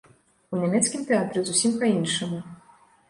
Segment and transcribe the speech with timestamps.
[0.53, 2.39] У нямецкім тэатры зусім па-іншаму.